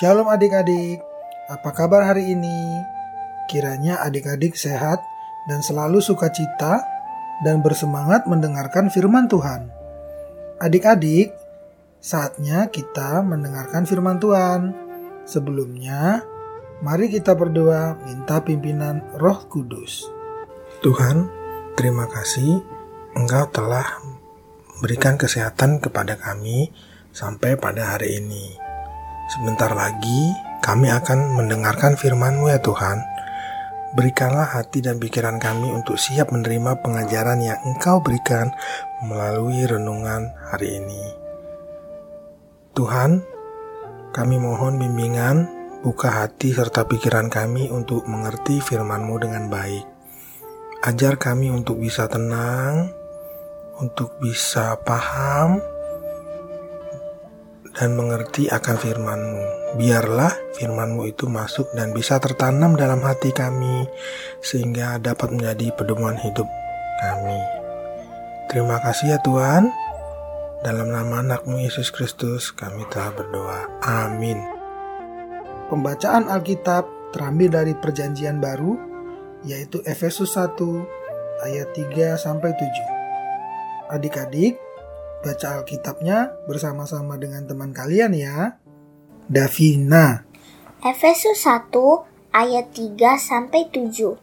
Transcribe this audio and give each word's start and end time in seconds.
Shalom 0.00 0.32
adik-adik, 0.32 0.96
apa 1.52 1.76
kabar 1.76 2.08
hari 2.08 2.32
ini? 2.32 2.80
Kiranya 3.52 4.00
adik-adik 4.00 4.56
sehat 4.56 4.96
dan 5.44 5.60
selalu 5.60 6.00
sukacita 6.00 6.80
dan 7.44 7.60
bersemangat 7.60 8.24
mendengarkan 8.24 8.88
firman 8.88 9.28
Tuhan. 9.28 9.68
Adik-adik, 10.56 11.36
saatnya 12.00 12.72
kita 12.72 13.20
mendengarkan 13.20 13.84
firman 13.84 14.16
Tuhan. 14.16 14.72
Sebelumnya, 15.28 16.24
mari 16.80 17.12
kita 17.12 17.36
berdoa 17.36 18.00
minta 18.00 18.40
pimpinan 18.40 19.04
Roh 19.20 19.52
Kudus. 19.52 20.08
Tuhan, 20.80 21.28
terima 21.76 22.08
kasih 22.08 22.64
Engkau 23.20 23.52
telah 23.52 24.00
berikan 24.80 25.20
kesehatan 25.20 25.76
kepada 25.76 26.16
kami 26.16 26.72
sampai 27.12 27.60
pada 27.60 27.92
hari 27.92 28.16
ini. 28.16 28.69
Sebentar 29.30 29.70
lagi 29.70 30.34
kami 30.58 30.90
akan 30.90 31.38
mendengarkan 31.38 31.94
firman-Mu 31.94 32.50
ya 32.50 32.58
Tuhan. 32.58 32.98
Berikanlah 33.94 34.58
hati 34.58 34.82
dan 34.82 34.98
pikiran 34.98 35.38
kami 35.38 35.70
untuk 35.70 36.02
siap 36.02 36.34
menerima 36.34 36.82
pengajaran 36.82 37.38
yang 37.38 37.62
Engkau 37.62 38.02
berikan 38.02 38.50
melalui 39.06 39.62
renungan 39.70 40.34
hari 40.50 40.82
ini. 40.82 41.14
Tuhan, 42.74 43.22
kami 44.10 44.34
mohon 44.42 44.82
bimbingan, 44.82 45.46
buka 45.86 46.26
hati 46.26 46.50
serta 46.50 46.90
pikiran 46.90 47.30
kami 47.30 47.70
untuk 47.70 48.10
mengerti 48.10 48.58
firman-Mu 48.58 49.14
dengan 49.22 49.46
baik. 49.46 49.86
Ajar 50.90 51.22
kami 51.22 51.54
untuk 51.54 51.78
bisa 51.78 52.10
tenang, 52.10 52.90
untuk 53.78 54.10
bisa 54.18 54.74
paham 54.82 55.62
dan 57.80 57.96
mengerti 57.96 58.44
akan 58.52 58.76
firman-Mu. 58.76 59.42
Biarlah 59.80 60.28
firman-Mu 60.52 61.08
itu 61.08 61.24
masuk 61.32 61.72
dan 61.72 61.96
bisa 61.96 62.20
tertanam 62.20 62.76
dalam 62.76 63.00
hati 63.00 63.32
kami 63.32 63.88
sehingga 64.44 65.00
dapat 65.00 65.32
menjadi 65.32 65.72
pedoman 65.72 66.20
hidup 66.20 66.44
kami. 67.00 67.40
Terima 68.52 68.76
kasih 68.84 69.16
ya 69.16 69.18
Tuhan. 69.24 69.72
Dalam 70.60 70.92
nama 70.92 71.24
anakmu 71.24 71.56
Yesus 71.64 71.88
Kristus 71.88 72.52
kami 72.52 72.84
telah 72.92 73.16
berdoa. 73.16 73.80
Amin. 73.80 74.36
Pembacaan 75.72 76.28
Alkitab 76.28 76.84
terambil 77.16 77.48
dari 77.48 77.72
perjanjian 77.72 78.44
baru 78.44 78.76
yaitu 79.48 79.80
Efesus 79.88 80.36
1 80.36 80.52
ayat 81.48 81.72
3 81.72 82.20
sampai 82.20 82.52
7. 82.52 83.96
Adik-adik, 83.96 84.60
baca 85.20 85.60
Alkitabnya 85.60 86.32
bersama-sama 86.48 87.20
dengan 87.20 87.44
teman 87.44 87.72
kalian 87.76 88.12
ya. 88.16 88.56
Davina. 89.30 90.26
Efesus 90.80 91.44
1 91.44 91.70
ayat 92.32 92.72
3 92.72 93.20
sampai 93.20 93.68
7. 93.68 94.16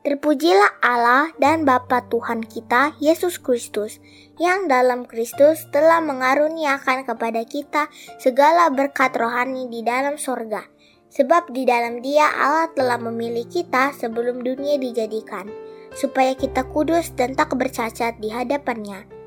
Terpujilah 0.00 0.80
Allah 0.80 1.28
dan 1.36 1.68
Bapa 1.68 2.08
Tuhan 2.08 2.40
kita 2.48 2.96
Yesus 3.04 3.36
Kristus 3.36 4.00
yang 4.40 4.64
dalam 4.64 5.04
Kristus 5.04 5.68
telah 5.68 6.00
mengaruniakan 6.00 7.04
kepada 7.04 7.44
kita 7.44 7.92
segala 8.16 8.72
berkat 8.72 9.12
rohani 9.12 9.68
di 9.68 9.84
dalam 9.84 10.16
sorga. 10.16 10.64
Sebab 11.12 11.52
di 11.52 11.68
dalam 11.68 12.00
dia 12.00 12.32
Allah 12.32 12.72
telah 12.72 12.96
memilih 12.96 13.44
kita 13.44 13.92
sebelum 13.92 14.40
dunia 14.40 14.80
dijadikan 14.80 15.52
supaya 15.92 16.32
kita 16.38 16.64
kudus 16.70 17.12
dan 17.12 17.36
tak 17.36 17.52
bercacat 17.52 18.16
di 18.22 18.32
hadapannya. 18.32 19.19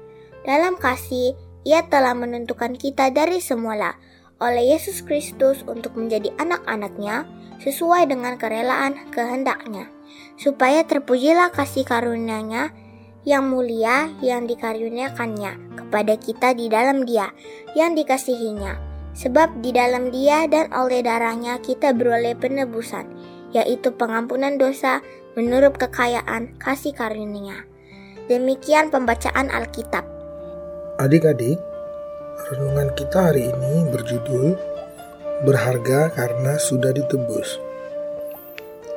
Dalam 0.44 0.76
kasih, 0.76 1.36
ia 1.64 1.88
telah 1.88 2.12
menentukan 2.12 2.76
kita 2.76 3.12
dari 3.16 3.40
semula 3.40 3.96
oleh 4.44 4.76
Yesus 4.76 5.00
Kristus 5.00 5.64
untuk 5.64 5.96
menjadi 5.96 6.36
anak-anaknya 6.36 7.24
sesuai 7.64 8.12
dengan 8.12 8.36
kerelaan 8.36 9.08
kehendaknya, 9.16 9.88
supaya 10.36 10.84
terpujilah 10.84 11.56
kasih 11.56 11.88
karunia-Nya 11.88 12.76
yang 13.24 13.48
mulia 13.48 14.12
yang 14.20 14.44
dikaruniakannya 14.44 15.80
kepada 15.80 16.20
kita 16.20 16.52
di 16.52 16.68
dalam 16.68 17.08
dia 17.08 17.32
yang 17.72 17.96
dikasihinya. 17.96 18.92
Sebab 19.14 19.62
di 19.64 19.72
dalam 19.72 20.10
dia 20.10 20.50
dan 20.50 20.74
oleh 20.74 21.06
darahnya 21.06 21.62
kita 21.64 21.96
beroleh 21.96 22.36
penebusan, 22.36 23.08
yaitu 23.56 23.94
pengampunan 23.96 24.58
dosa 24.60 25.00
menurut 25.40 25.78
kekayaan 25.78 26.58
kasih 26.60 26.92
karunia. 26.92 27.64
Demikian 28.28 28.90
pembacaan 28.90 29.54
Alkitab. 29.54 30.13
Adik-adik, 30.94 31.58
renungan 32.54 32.94
kita 32.94 33.34
hari 33.34 33.50
ini 33.50 33.90
berjudul 33.90 34.54
Berharga 35.42 36.14
karena 36.14 36.62
sudah 36.62 36.94
ditebus. 36.94 37.58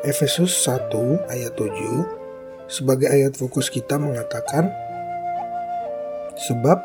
Efesus 0.04 0.52
1 0.68 0.92
ayat 1.32 1.56
7 1.56 2.68
sebagai 2.68 3.08
ayat 3.08 3.32
fokus 3.40 3.72
kita 3.72 3.96
mengatakan 3.96 4.68
Sebab 6.36 6.78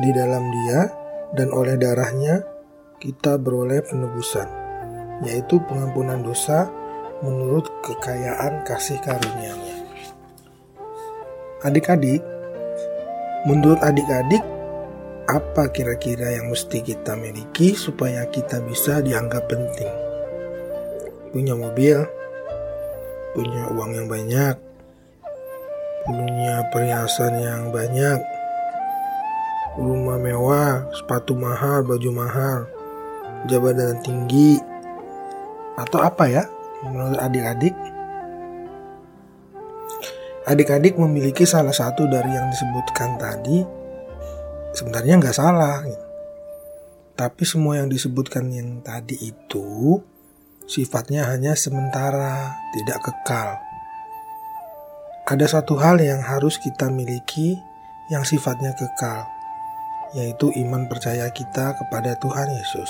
di 0.00 0.16
dalam 0.16 0.48
dia 0.48 0.96
dan 1.36 1.52
oleh 1.52 1.76
darahnya 1.76 2.40
kita 3.04 3.36
beroleh 3.36 3.84
penebusan, 3.84 4.48
yaitu 5.28 5.60
pengampunan 5.68 6.24
dosa 6.24 6.72
menurut 7.20 7.68
kekayaan 7.84 8.64
kasih 8.64 8.96
karunia-Nya. 9.04 9.76
Adik-adik, 11.68 12.37
menurut 13.46 13.78
adik-adik, 13.84 14.42
apa 15.28 15.68
kira-kira 15.68 16.40
yang 16.40 16.48
mesti 16.48 16.80
kita 16.80 17.14
miliki 17.14 17.76
supaya 17.76 18.24
kita 18.32 18.64
bisa 18.64 19.04
dianggap 19.04 19.46
penting? 19.46 19.92
Punya 21.30 21.52
mobil, 21.52 22.00
punya 23.36 23.68
uang 23.70 23.92
yang 23.92 24.08
banyak, 24.08 24.56
punya 26.08 26.64
perhiasan 26.72 27.36
yang 27.38 27.68
banyak, 27.68 28.18
rumah 29.76 30.16
mewah, 30.16 30.88
sepatu 30.96 31.36
mahal, 31.36 31.84
baju 31.84 32.10
mahal, 32.10 32.58
jabatan 33.46 34.00
tinggi, 34.00 34.56
atau 35.76 36.00
apa 36.02 36.26
ya? 36.26 36.44
menurut 36.78 37.18
adik-adik 37.18 37.74
adik-adik 40.48 40.96
memiliki 40.96 41.44
salah 41.44 41.76
satu 41.76 42.08
dari 42.08 42.32
yang 42.32 42.48
disebutkan 42.48 43.20
tadi 43.20 43.60
sebenarnya 44.72 45.20
nggak 45.20 45.36
salah 45.36 45.84
tapi 47.12 47.44
semua 47.44 47.84
yang 47.84 47.92
disebutkan 47.92 48.48
yang 48.48 48.80
tadi 48.80 49.20
itu 49.20 50.00
sifatnya 50.64 51.28
hanya 51.28 51.52
sementara 51.52 52.56
tidak 52.72 53.04
kekal 53.04 53.60
ada 55.28 55.44
satu 55.44 55.76
hal 55.76 56.00
yang 56.00 56.24
harus 56.24 56.56
kita 56.56 56.88
miliki 56.88 57.60
yang 58.08 58.24
sifatnya 58.24 58.72
kekal 58.72 59.28
yaitu 60.16 60.48
iman 60.64 60.88
percaya 60.88 61.28
kita 61.28 61.76
kepada 61.76 62.16
Tuhan 62.16 62.48
Yesus. 62.48 62.88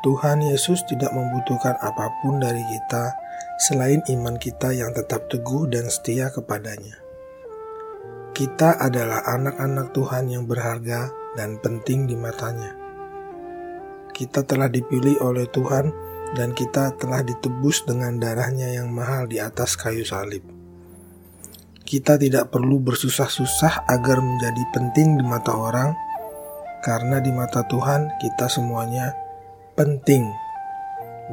Tuhan 0.00 0.40
Yesus 0.40 0.80
tidak 0.88 1.12
membutuhkan 1.12 1.76
apa 1.76 2.08
pun 2.24 2.40
dari 2.40 2.64
kita 2.64 3.12
selain 3.60 4.00
iman 4.08 4.40
kita 4.40 4.72
yang 4.72 4.96
tetap 4.96 5.28
teguh 5.28 5.68
dan 5.68 5.92
setia 5.92 6.32
kepadanya. 6.32 6.96
Kita 8.32 8.80
adalah 8.80 9.20
anak-anak 9.36 9.92
Tuhan 9.92 10.32
yang 10.32 10.48
berharga 10.48 11.12
dan 11.36 11.60
penting 11.60 12.08
di 12.08 12.16
matanya. 12.16 12.72
Kita 14.16 14.48
telah 14.48 14.72
dipilih 14.72 15.20
oleh 15.20 15.44
Tuhan 15.52 15.92
dan 16.32 16.56
kita 16.56 16.96
telah 16.96 17.20
ditebus 17.20 17.84
dengan 17.84 18.16
darahnya 18.16 18.72
yang 18.72 18.88
mahal 18.88 19.28
di 19.28 19.36
atas 19.36 19.76
kayu 19.76 20.08
salib. 20.08 20.40
Kita 21.84 22.16
tidak 22.16 22.48
perlu 22.48 22.80
bersusah-susah 22.80 23.84
agar 23.92 24.24
menjadi 24.24 24.62
penting 24.72 25.20
di 25.20 25.24
mata 25.26 25.52
orang, 25.52 25.92
karena 26.80 27.20
di 27.20 27.28
mata 27.34 27.66
Tuhan 27.68 28.08
kita 28.24 28.48
semuanya 28.48 29.12
penting 29.76 30.24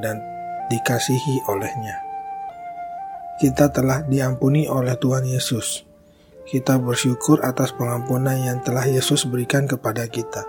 dan 0.04 0.20
dikasihi 0.68 1.48
olehnya. 1.48 2.07
Kita 3.38 3.70
telah 3.70 4.02
diampuni 4.02 4.66
oleh 4.66 4.98
Tuhan 4.98 5.22
Yesus. 5.30 5.86
Kita 6.50 6.82
bersyukur 6.82 7.46
atas 7.46 7.70
pengampunan 7.70 8.34
yang 8.34 8.66
telah 8.66 8.82
Yesus 8.90 9.30
berikan 9.30 9.70
kepada 9.70 10.10
kita. 10.10 10.42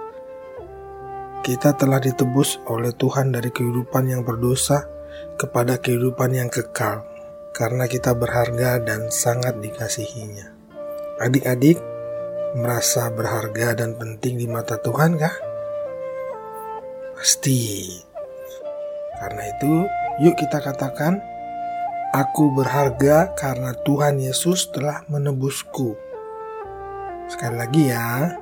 Kita 1.44 1.76
telah 1.76 2.00
ditebus 2.00 2.64
oleh 2.64 2.96
Tuhan 2.96 3.28
dari 3.28 3.52
kehidupan 3.52 4.08
yang 4.08 4.24
berdosa 4.24 4.88
kepada 5.36 5.76
kehidupan 5.76 6.32
yang 6.32 6.48
kekal, 6.48 7.04
karena 7.52 7.84
kita 7.84 8.16
berharga 8.16 8.80
dan 8.80 9.12
sangat 9.12 9.60
dikasihinya. 9.60 10.48
Adik-adik, 11.20 11.76
merasa 12.56 13.12
berharga 13.12 13.84
dan 13.84 14.00
penting 14.00 14.40
di 14.40 14.48
mata 14.48 14.80
Tuhan 14.80 15.20
kah? 15.20 15.36
Pasti. 17.20 17.84
Karena 19.20 19.44
itu, 19.44 19.84
yuk 20.24 20.40
kita 20.40 20.64
katakan, 20.64 21.20
Aku 22.08 22.56
berharga 22.56 23.36
karena 23.36 23.76
Tuhan 23.84 24.16
Yesus 24.16 24.72
telah 24.72 25.04
menebusku. 25.12 25.92
Sekali 27.28 27.56
lagi 27.60 27.92
ya, 27.92 28.32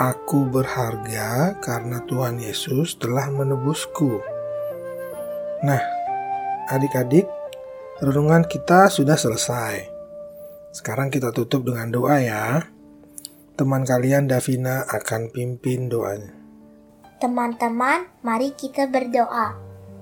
Aku 0.00 0.48
berharga 0.48 1.60
karena 1.60 2.00
Tuhan 2.06 2.40
Yesus 2.40 2.96
telah 2.96 3.28
menebusku. 3.28 4.16
Nah, 5.60 5.82
adik-adik, 6.72 7.28
renungan 8.00 8.48
kita 8.48 8.88
sudah 8.88 9.18
selesai. 9.18 9.90
Sekarang 10.72 11.12
kita 11.12 11.36
tutup 11.36 11.68
dengan 11.68 11.92
doa 11.92 12.16
ya. 12.16 12.64
Teman 13.58 13.84
kalian 13.84 14.24
Davina 14.24 14.88
akan 14.88 15.34
pimpin 15.34 15.92
doanya. 15.92 16.32
Teman-teman, 17.20 18.08
mari 18.24 18.56
kita 18.56 18.88
berdoa. 18.88 19.52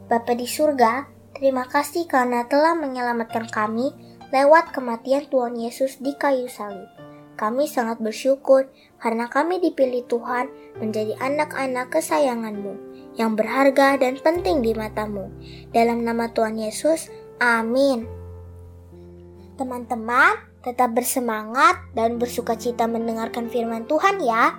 Bapa 0.07 0.33
di 0.39 0.47
surga, 0.47 1.18
terima 1.39 1.65
kasih 1.71 2.11
karena 2.11 2.45
telah 2.51 2.75
menyelamatkan 2.75 3.47
kami 3.49 3.95
lewat 4.35 4.75
kematian 4.75 5.25
Tuhan 5.31 5.57
Yesus 5.57 6.03
di 6.03 6.13
kayu 6.19 6.51
salib. 6.51 6.91
Kami 7.39 7.71
sangat 7.71 8.03
bersyukur 8.03 8.67
karena 8.99 9.31
kami 9.31 9.63
dipilih 9.63 10.03
Tuhan 10.11 10.51
menjadi 10.83 11.15
anak-anak 11.23 11.95
kesayanganmu 11.95 12.75
yang 13.15 13.39
berharga 13.39 13.95
dan 13.95 14.19
penting 14.19 14.59
di 14.59 14.75
matamu. 14.75 15.31
Dalam 15.71 16.03
nama 16.03 16.27
Tuhan 16.35 16.59
Yesus, 16.59 17.07
amin. 17.39 18.11
Teman-teman, 19.55 20.35
tetap 20.67 20.99
bersemangat 20.99 21.79
dan 21.95 22.19
bersuka 22.19 22.59
cita 22.59 22.91
mendengarkan 22.91 23.47
firman 23.47 23.87
Tuhan 23.87 24.19
ya. 24.19 24.59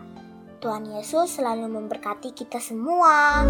Tuhan 0.63 0.87
Yesus 0.95 1.39
selalu 1.39 1.67
memberkati 1.71 2.31
kita 2.35 2.59
semua. 2.63 3.43